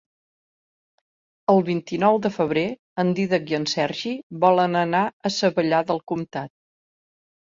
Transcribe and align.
El 1.53 1.59
vint-i-nou 1.67 2.15
de 2.23 2.31
febrer 2.37 2.63
en 3.03 3.11
Dídac 3.19 3.53
i 3.53 3.57
en 3.57 3.67
Sergi 3.73 4.13
volen 4.45 4.79
anar 4.81 5.03
a 5.31 5.35
Savallà 5.37 5.83
del 5.91 6.03
Comtat. 6.13 6.53